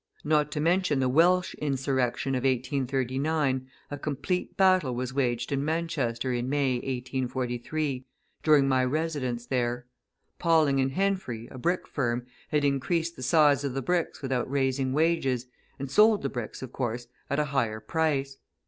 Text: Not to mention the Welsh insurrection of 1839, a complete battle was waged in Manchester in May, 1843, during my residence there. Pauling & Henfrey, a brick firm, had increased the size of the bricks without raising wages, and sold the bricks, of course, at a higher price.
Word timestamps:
Not 0.23 0.51
to 0.53 0.59
mention 0.59 0.99
the 0.99 1.07
Welsh 1.07 1.53
insurrection 1.59 2.33
of 2.33 2.39
1839, 2.43 3.67
a 3.91 3.99
complete 3.99 4.57
battle 4.57 4.95
was 4.95 5.13
waged 5.13 5.51
in 5.51 5.63
Manchester 5.63 6.33
in 6.33 6.49
May, 6.49 6.77
1843, 6.77 8.05
during 8.41 8.67
my 8.67 8.83
residence 8.83 9.45
there. 9.45 9.85
Pauling 10.39 10.79
& 10.89 10.89
Henfrey, 10.89 11.47
a 11.51 11.59
brick 11.59 11.87
firm, 11.87 12.25
had 12.49 12.65
increased 12.65 13.15
the 13.15 13.21
size 13.21 13.63
of 13.63 13.75
the 13.75 13.83
bricks 13.83 14.23
without 14.23 14.49
raising 14.49 14.91
wages, 14.91 15.45
and 15.77 15.91
sold 15.91 16.23
the 16.23 16.29
bricks, 16.29 16.63
of 16.63 16.71
course, 16.73 17.05
at 17.29 17.37
a 17.37 17.45
higher 17.53 17.79
price. 17.79 18.37